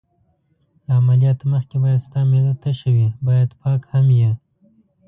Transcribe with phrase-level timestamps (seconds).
[0.85, 4.31] له عملیاتو مخکې باید ستا معده تشه وي، باید پاک هم یې.